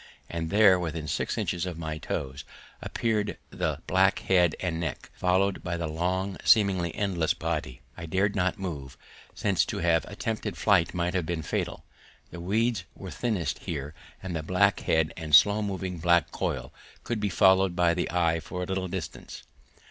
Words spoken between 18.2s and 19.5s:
for a little distance.